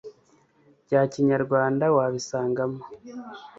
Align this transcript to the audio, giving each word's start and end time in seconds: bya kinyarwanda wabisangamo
bya 0.85 1.01
kinyarwanda 1.11 1.85
wabisangamo 1.95 2.79